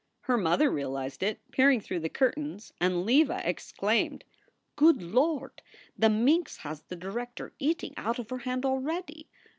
[0.21, 4.23] Her mother realized it, peering through the curtains, and Leva exclaimed:
[4.75, 5.61] "Good Lord!
[5.95, 9.29] The minx has the director eating out of her hand already.